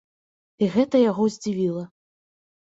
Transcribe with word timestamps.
І 0.63 0.69
гэта 0.75 1.01
яго 1.01 1.27
здзівіла. 1.35 1.85